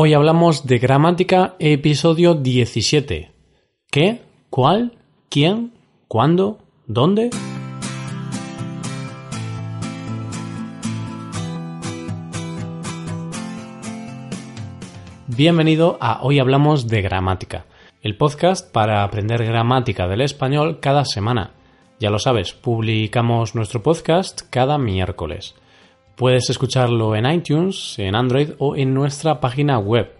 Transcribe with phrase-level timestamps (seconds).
[0.00, 3.32] Hoy hablamos de gramática, episodio 17.
[3.90, 4.22] ¿Qué?
[4.48, 4.96] ¿Cuál?
[5.28, 5.72] ¿Quién?
[6.06, 6.58] ¿Cuándo?
[6.86, 7.30] ¿Dónde?
[15.26, 17.66] Bienvenido a Hoy Hablamos de Gramática,
[18.00, 21.54] el podcast para aprender gramática del español cada semana.
[21.98, 25.56] Ya lo sabes, publicamos nuestro podcast cada miércoles.
[26.18, 30.10] Puedes escucharlo en iTunes, en Android o en nuestra página web.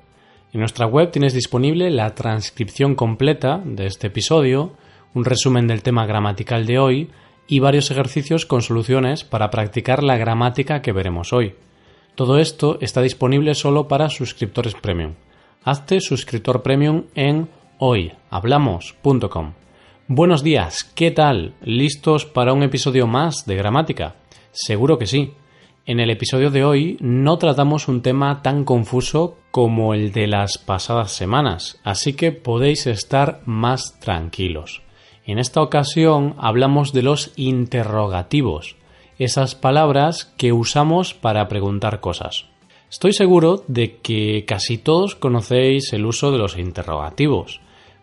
[0.53, 4.75] En nuestra web tienes disponible la transcripción completa de este episodio,
[5.15, 7.11] un resumen del tema gramatical de hoy
[7.49, 11.57] y varios ejercicios con soluciones para practicar la gramática que veremos hoy.
[12.15, 15.15] Todo esto está disponible solo para suscriptores premium.
[15.65, 19.53] Hazte suscriptor premium en hoyhablamos.com.
[20.07, 21.55] Buenos días, ¿qué tal?
[21.61, 24.15] ¿Listos para un episodio más de gramática?
[24.53, 25.33] Seguro que sí.
[25.89, 30.59] En el episodio de hoy no tratamos un tema tan confuso como el de las
[30.59, 34.83] pasadas semanas, así que podéis estar más tranquilos.
[35.25, 38.77] En esta ocasión hablamos de los interrogativos,
[39.19, 42.45] esas palabras que usamos para preguntar cosas.
[42.91, 47.63] Estoy seguro de que casi todos conocéis el uso de los interrogativos,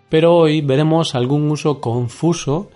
[0.10, 2.72] pero hoy veremos algún uso confuso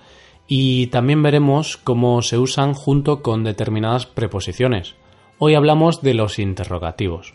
[0.48, 4.99] y también veremos cómo se usan junto con determinadas preposiciones.
[5.42, 7.34] Hoy hablamos de los interrogativos.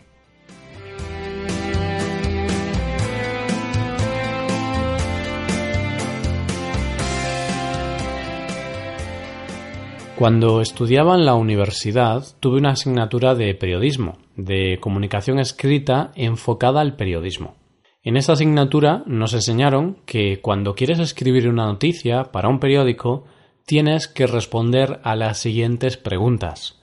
[10.15, 16.95] Cuando estudiaba en la universidad tuve una asignatura de periodismo, de comunicación escrita enfocada al
[16.95, 17.55] periodismo.
[18.03, 23.25] En esa asignatura nos enseñaron que cuando quieres escribir una noticia para un periódico
[23.65, 26.79] tienes que responder a las siguientes preguntas.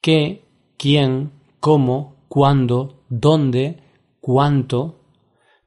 [0.00, 0.44] ¿Qué,
[0.80, 3.82] quién, cómo, cuándo, dónde,
[4.22, 4.96] cuánto.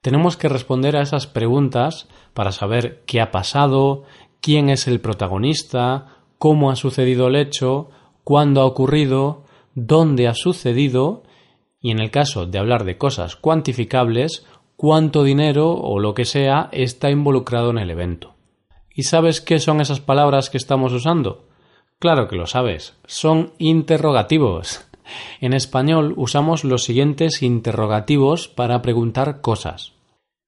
[0.02, 4.06] Tenemos que responder a esas preguntas para saber qué ha pasado,
[4.42, 7.92] quién es el protagonista, cómo ha sucedido el hecho,
[8.24, 9.44] cuándo ha ocurrido,
[9.76, 11.22] dónde ha sucedido
[11.80, 16.70] y en el caso de hablar de cosas cuantificables, cuánto dinero o lo que sea
[16.72, 18.34] está involucrado en el evento.
[18.90, 21.50] ¿Y sabes qué son esas palabras que estamos usando?
[22.00, 24.88] Claro que lo sabes, son interrogativos.
[25.42, 29.94] En español usamos los siguientes interrogativos para preguntar cosas.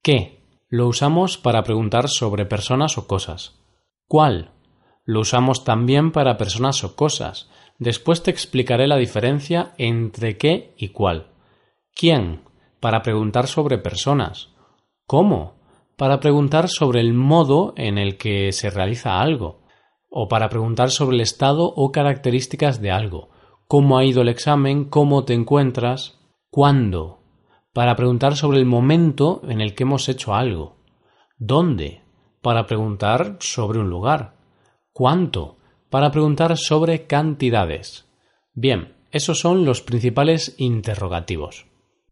[0.02, 0.40] ¿Qué?
[0.68, 3.60] Lo usamos para preguntar sobre personas o cosas.
[4.08, 4.50] ¿Cuál?
[5.04, 7.48] Lo usamos también para personas o cosas.
[7.78, 11.28] Después te explicaré la diferencia entre qué y cuál.
[11.94, 12.46] ¿Quién?
[12.80, 14.50] para preguntar sobre personas.
[15.06, 15.56] ¿Cómo?
[15.96, 19.62] Para preguntar sobre el modo en el que se realiza algo,
[20.08, 23.30] o para preguntar sobre el estado o características de algo.
[23.68, 24.84] ¿Cómo ha ido el examen?
[24.84, 26.20] ¿Cómo te encuentras?
[26.50, 27.18] ¿Cuándo?
[27.72, 30.76] Para preguntar sobre el momento en el que hemos hecho algo.
[31.36, 32.02] ¿Dónde?
[32.42, 34.36] Para preguntar sobre un lugar.
[34.92, 35.56] ¿Cuánto?
[35.90, 38.06] Para preguntar sobre cantidades.
[38.54, 41.66] Bien, esos son los principales interrogativos.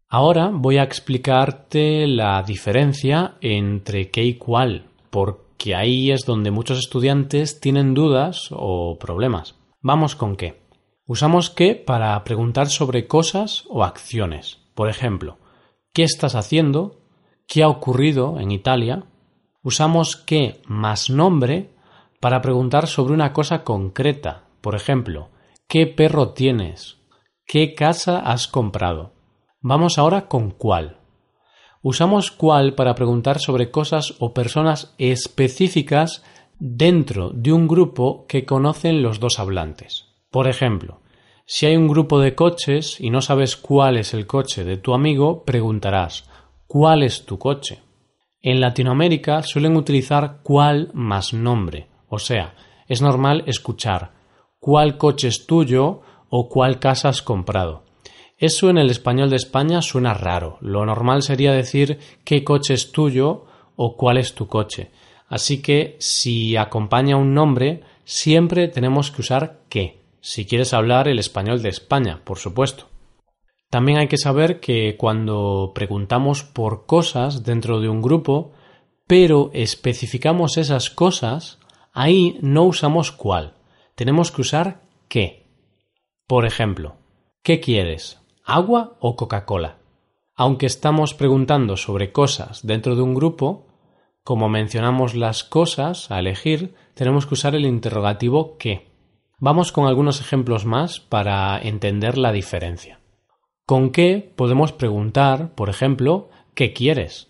[0.08, 6.78] Ahora voy a explicarte la diferencia entre qué y cuál, porque ahí es donde muchos
[6.80, 9.54] estudiantes tienen dudas o problemas.
[9.80, 10.63] Vamos con qué.
[11.06, 14.60] Usamos qué para preguntar sobre cosas o acciones.
[14.74, 15.36] Por ejemplo,
[15.92, 17.02] ¿qué estás haciendo?
[17.46, 19.04] ¿Qué ha ocurrido en Italia?
[19.62, 21.74] Usamos qué más nombre
[22.20, 24.44] para preguntar sobre una cosa concreta.
[24.62, 25.28] Por ejemplo,
[25.68, 26.96] ¿qué perro tienes?
[27.46, 29.12] ¿Qué casa has comprado?
[29.60, 31.00] Vamos ahora con cuál.
[31.82, 36.24] Usamos cuál para preguntar sobre cosas o personas específicas
[36.58, 40.13] dentro de un grupo que conocen los dos hablantes.
[40.34, 40.98] Por ejemplo,
[41.46, 44.92] si hay un grupo de coches y no sabes cuál es el coche de tu
[44.92, 46.28] amigo, preguntarás
[46.66, 47.82] ¿cuál es tu coche?
[48.42, 52.56] En Latinoamérica suelen utilizar cuál más nombre, o sea,
[52.88, 54.10] es normal escuchar
[54.58, 56.00] cuál coche es tuyo
[56.30, 57.84] o cuál casa has comprado.
[58.36, 60.58] Eso en el español de España suena raro.
[60.60, 63.44] Lo normal sería decir qué coche es tuyo
[63.76, 64.90] o cuál es tu coche.
[65.28, 71.18] Así que si acompaña un nombre, siempre tenemos que usar qué, si quieres hablar el
[71.18, 72.88] español de España, por supuesto.
[73.68, 78.52] También hay que saber que cuando preguntamos por cosas dentro de un grupo,
[79.06, 81.58] pero especificamos esas cosas,
[81.92, 83.52] ahí no usamos cuál,
[83.96, 85.46] tenemos que usar qué.
[86.26, 86.96] Por ejemplo,
[87.42, 88.18] ¿qué quieres?
[88.46, 89.76] agua o Coca-Cola.
[90.34, 93.66] Aunque estamos preguntando sobre cosas dentro de un grupo,
[94.22, 98.93] como mencionamos las cosas a elegir, tenemos que usar el interrogativo qué.
[99.46, 103.00] Vamos con algunos ejemplos más para entender la diferencia.
[103.66, 107.28] ¿Con qué podemos preguntar, por ejemplo, ¿qué quieres?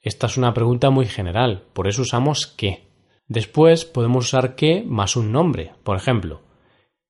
[0.00, 2.88] Esta es una pregunta muy general, por eso usamos qué.
[3.26, 6.42] Después podemos usar qué más un nombre, por ejemplo,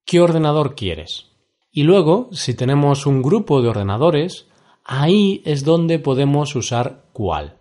[0.06, 1.32] ¿qué ordenador quieres?
[1.70, 4.48] Y luego, si tenemos un grupo de ordenadores,
[4.84, 7.58] ahí es donde podemos usar cuál.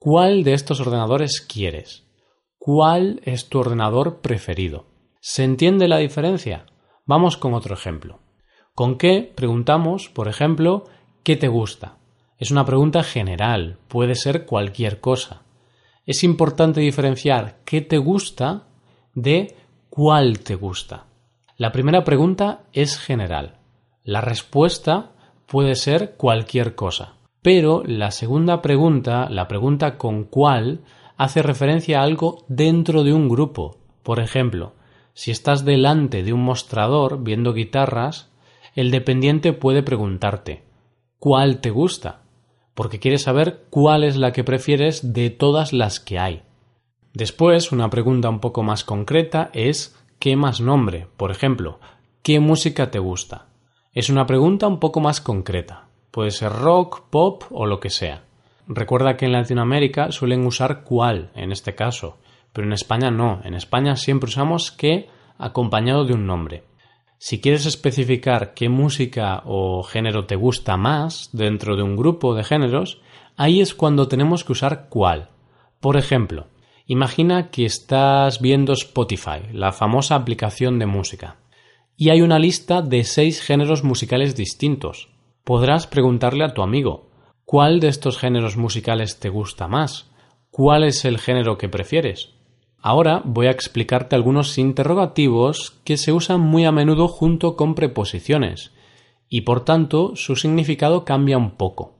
[0.00, 2.04] ¿Cuál de estos ordenadores quieres?
[2.58, 4.95] ¿Cuál es tu ordenador preferido?
[5.28, 6.66] ¿Se entiende la diferencia?
[7.04, 8.20] Vamos con otro ejemplo.
[8.76, 10.84] ¿Con qué preguntamos, por ejemplo,
[11.24, 11.96] qué te gusta?
[12.38, 15.42] Es una pregunta general, puede ser cualquier cosa.
[16.06, 18.68] Es importante diferenciar qué te gusta
[19.14, 19.56] de
[19.90, 21.06] cuál te gusta.
[21.56, 23.58] La primera pregunta es general.
[24.04, 25.10] La respuesta
[25.46, 27.14] puede ser cualquier cosa.
[27.42, 30.84] Pero la segunda pregunta, la pregunta con cuál,
[31.16, 33.78] hace referencia a algo dentro de un grupo.
[34.04, 34.76] Por ejemplo,
[35.16, 38.30] si estás delante de un mostrador viendo guitarras,
[38.74, 40.62] el dependiente puede preguntarte
[41.18, 42.20] ¿cuál te gusta?
[42.74, 46.42] porque quiere saber cuál es la que prefieres de todas las que hay.
[47.14, 51.06] Después, una pregunta un poco más concreta es ¿qué más nombre?
[51.16, 51.80] Por ejemplo,
[52.22, 53.46] ¿qué música te gusta?
[53.94, 55.88] Es una pregunta un poco más concreta.
[56.10, 58.24] Puede ser rock, pop o lo que sea.
[58.68, 62.18] Recuerda que en Latinoamérica suelen usar cuál en este caso,
[62.56, 63.42] pero en España no.
[63.44, 66.64] En España siempre usamos qué acompañado de un nombre.
[67.18, 72.44] Si quieres especificar qué música o género te gusta más dentro de un grupo de
[72.44, 73.02] géneros,
[73.36, 75.28] ahí es cuando tenemos que usar cuál.
[75.80, 76.46] Por ejemplo,
[76.86, 81.36] imagina que estás viendo Spotify, la famosa aplicación de música,
[81.94, 85.10] y hay una lista de seis géneros musicales distintos.
[85.44, 87.10] Podrás preguntarle a tu amigo
[87.44, 90.10] ¿cuál de estos géneros musicales te gusta más?
[90.50, 92.35] ¿Cuál es el género que prefieres?
[92.88, 98.70] Ahora voy a explicarte algunos interrogativos que se usan muy a menudo junto con preposiciones
[99.28, 101.94] y por tanto su significado cambia un poco.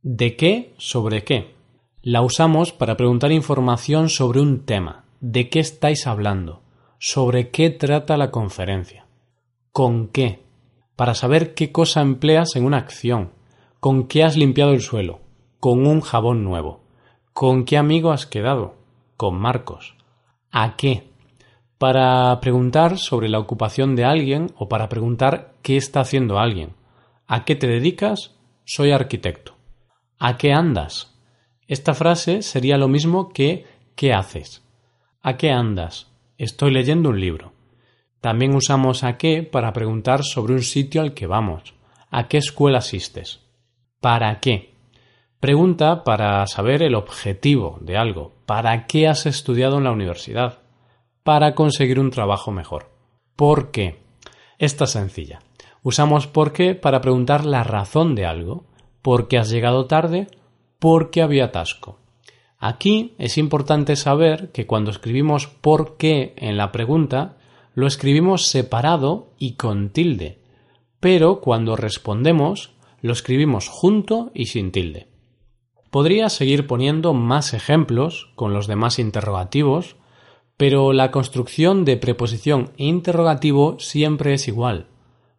[0.00, 1.56] ¿De qué sobre qué?
[2.02, 5.06] La usamos para preguntar información sobre un tema.
[5.18, 6.62] ¿De qué estáis hablando?
[7.00, 9.06] ¿Sobre qué trata la conferencia?
[9.72, 10.44] ¿Con qué?
[10.94, 13.32] Para saber qué cosa empleas en una acción.
[13.80, 15.18] ¿Con qué has limpiado el suelo?
[15.58, 16.84] Con un jabón nuevo.
[17.32, 18.76] ¿Con qué amigo has quedado?
[19.16, 19.97] Con Marcos.
[20.50, 21.08] ¿A qué?
[21.78, 26.74] Para preguntar sobre la ocupación de alguien o para preguntar qué está haciendo alguien.
[27.26, 28.34] ¿A qué te dedicas?
[28.64, 29.54] Soy arquitecto.
[30.18, 31.14] ¿A qué andas?
[31.66, 34.64] Esta frase sería lo mismo que ¿qué haces?
[35.22, 36.08] ¿A qué andas?
[36.38, 37.52] Estoy leyendo un libro.
[38.20, 41.74] También usamos a qué para preguntar sobre un sitio al que vamos.
[42.10, 43.40] ¿A qué escuela asistes?
[44.00, 44.74] ¿Para qué?
[45.40, 48.32] Pregunta para saber el objetivo de algo.
[48.44, 50.58] ¿Para qué has estudiado en la universidad?
[51.22, 52.90] Para conseguir un trabajo mejor.
[53.36, 54.00] ¿Por qué?
[54.58, 55.38] Esta es sencilla.
[55.84, 58.64] Usamos por qué para preguntar la razón de algo.
[59.00, 60.26] ¿Por qué has llegado tarde?
[60.80, 62.00] ¿Por qué había atasco?
[62.58, 67.36] Aquí es importante saber que cuando escribimos por qué en la pregunta,
[67.74, 70.40] lo escribimos separado y con tilde,
[70.98, 75.06] pero cuando respondemos, lo escribimos junto y sin tilde.
[75.90, 79.96] Podría seguir poniendo más ejemplos con los demás interrogativos,
[80.56, 84.86] pero la construcción de preposición e interrogativo siempre es igual.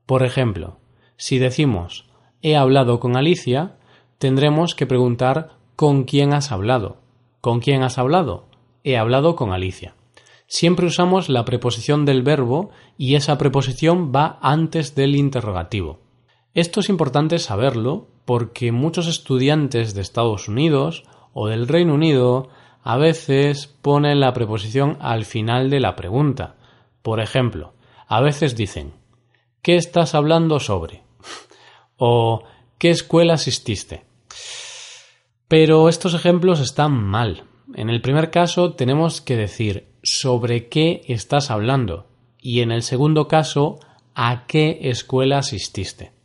[0.06, 0.78] Por ejemplo,
[1.18, 2.06] si decimos
[2.42, 3.76] he hablado con Alicia,
[4.18, 6.98] tendremos que preguntar ¿con quién has hablado?
[7.42, 8.48] ¿Con quién has hablado?
[8.84, 9.96] He hablado con Alicia.
[10.48, 16.00] Siempre usamos la preposición del verbo y esa preposición va antes del interrogativo.
[16.56, 22.50] Esto es importante saberlo porque muchos estudiantes de Estados Unidos o del Reino Unido
[22.84, 26.56] a veces ponen la preposición al final de la pregunta.
[27.02, 27.74] Por ejemplo,
[28.08, 28.94] a veces dicen
[29.64, 31.02] ¿Qué estás hablando sobre?
[31.98, 32.44] o
[32.78, 34.06] ¿Qué escuela asististe?
[35.48, 37.46] Pero estos ejemplos están mal.
[37.74, 42.06] En el primer caso tenemos que decir sobre qué estás hablando
[42.40, 43.80] y en el segundo caso
[44.14, 46.19] a qué escuela asististe.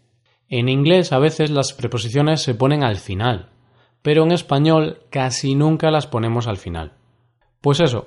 [0.57, 3.49] En inglés a veces las preposiciones se ponen al final,
[4.03, 6.93] pero en español casi nunca las ponemos al final.
[7.61, 8.07] Pues eso,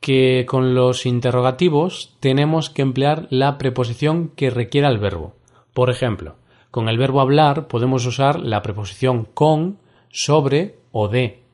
[0.00, 5.36] que con los interrogativos tenemos que emplear la preposición que requiera el verbo.
[5.72, 6.34] Por ejemplo,
[6.72, 9.78] con el verbo hablar podemos usar la preposición con,
[10.10, 11.44] sobre o de.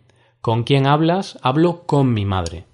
[0.41, 1.39] ¿Con quién hablas?
[1.43, 2.65] Hablo con mi madre.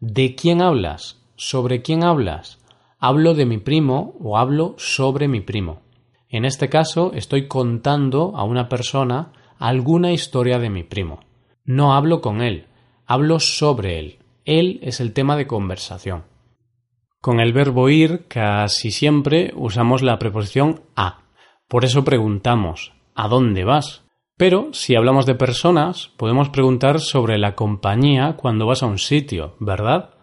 [0.00, 1.22] ¿De quién hablas?
[1.36, 2.58] ¿Sobre quién hablas?
[2.98, 5.82] Hablo de mi primo o hablo sobre mi primo.
[6.32, 11.20] En este caso estoy contando a una persona alguna historia de mi primo.
[11.66, 12.68] No hablo con él,
[13.06, 14.18] hablo sobre él.
[14.46, 16.24] Él es el tema de conversación.
[17.20, 21.20] Con el verbo ir casi siempre usamos la preposición a.
[21.68, 24.02] Por eso preguntamos ¿a dónde vas?
[24.38, 29.56] Pero si hablamos de personas, podemos preguntar sobre la compañía cuando vas a un sitio,
[29.60, 30.14] ¿verdad?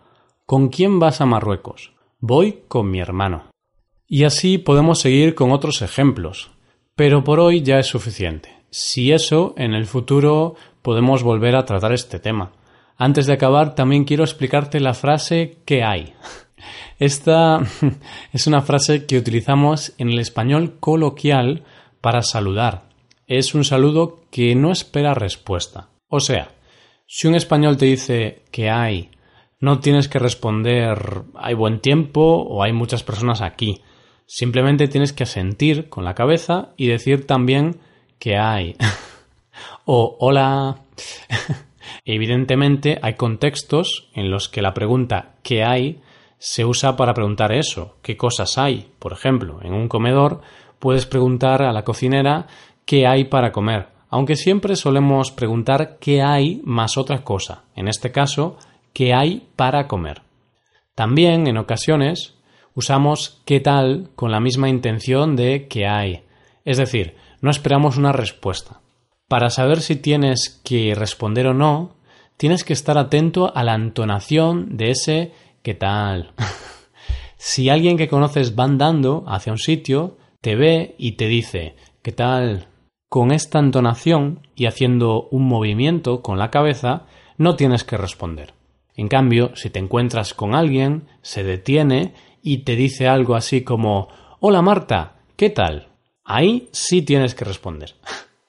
[0.47, 1.93] ¿Con quién vas a Marruecos?
[2.19, 3.48] Voy con mi hermano.
[4.11, 6.49] Y así podemos seguir con otros ejemplos.
[6.95, 8.49] Pero por hoy ya es suficiente.
[8.71, 12.51] Si eso, en el futuro podemos volver a tratar este tema.
[12.97, 16.13] Antes de acabar, también quiero explicarte la frase ¿qué hay?
[16.99, 17.59] Esta
[18.33, 21.63] es una frase que utilizamos en el español coloquial
[22.01, 22.89] para saludar.
[23.27, 25.89] Es un saludo que no espera respuesta.
[26.07, 26.49] O sea,
[27.05, 29.11] si un español te dice ¿qué hay?
[29.59, 33.83] No tienes que responder hay buen tiempo o hay muchas personas aquí.
[34.31, 37.79] Simplemente tienes que asentir con la cabeza y decir también
[38.19, 38.75] que hay.
[39.85, 40.81] o hola.
[42.05, 46.03] Evidentemente hay contextos en los que la pregunta ¿qué hay?
[46.37, 48.91] se usa para preguntar eso, ¿qué cosas hay?
[48.99, 50.41] Por ejemplo, en un comedor
[50.77, 52.45] puedes preguntar a la cocinera
[52.85, 53.87] ¿qué hay para comer?
[54.09, 57.63] Aunque siempre solemos preguntar ¿qué hay más otra cosa?
[57.75, 58.57] En este caso,
[58.93, 60.21] ¿qué hay para comer?
[60.93, 62.38] También, en ocasiones,
[62.79, 66.23] usamos qué tal con la misma intención de qué hay.
[66.63, 68.79] Es decir, no esperamos una respuesta.
[69.27, 71.97] Para saber si tienes que responder o no,
[72.37, 76.31] tienes que estar atento a la entonación de ese qué tal.
[77.37, 82.13] si alguien que conoces va andando hacia un sitio, te ve y te dice ¿qué
[82.13, 82.67] tal?
[83.09, 87.07] Con esta entonación y haciendo un movimiento con la cabeza,
[87.37, 88.53] no tienes que responder.
[88.95, 94.07] En cambio, si te encuentras con alguien, se detiene y te dice algo así como
[94.39, 95.87] Hola Marta, ¿qué tal?
[96.23, 97.95] Ahí sí tienes que responder.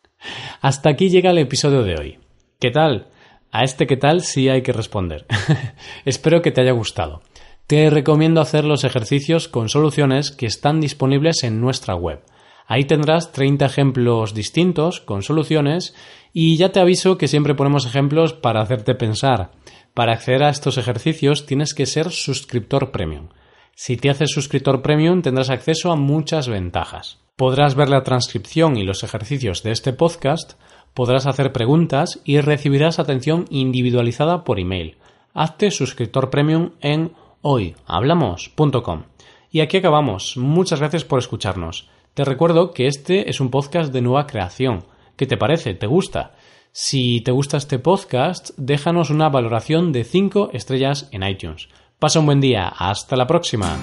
[0.60, 2.18] Hasta aquí llega el episodio de hoy.
[2.58, 3.08] ¿Qué tal?
[3.52, 5.26] A este qué tal sí hay que responder.
[6.04, 7.22] Espero que te haya gustado.
[7.66, 12.20] Te recomiendo hacer los ejercicios con soluciones que están disponibles en nuestra web.
[12.66, 15.94] Ahí tendrás 30 ejemplos distintos con soluciones
[16.32, 19.50] y ya te aviso que siempre ponemos ejemplos para hacerte pensar.
[19.94, 23.28] Para acceder a estos ejercicios tienes que ser suscriptor premium.
[23.82, 27.16] Si te haces suscriptor premium tendrás acceso a muchas ventajas.
[27.34, 30.60] Podrás ver la transcripción y los ejercicios de este podcast,
[30.92, 34.98] podrás hacer preguntas y recibirás atención individualizada por email.
[35.32, 39.04] Hazte suscriptor premium en hoyhablamos.com.
[39.50, 40.36] Y aquí acabamos.
[40.36, 41.88] Muchas gracias por escucharnos.
[42.12, 44.84] Te recuerdo que este es un podcast de nueva creación.
[45.16, 45.72] ¿Qué te parece?
[45.72, 46.34] ¿Te gusta?
[46.72, 51.70] Si te gusta este podcast, déjanos una valoración de 5 estrellas en iTunes.
[52.00, 52.66] Pasa un buen día.
[52.66, 53.76] Hasta la próxima.